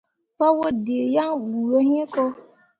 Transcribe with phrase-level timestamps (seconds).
[0.37, 2.23] Paa waddǝǝ yaŋ bu yo hĩĩ ko.